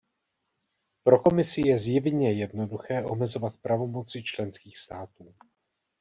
[1.03, 5.35] Pro Komisi je zjevně jednoduché omezovat pravomoci členských států.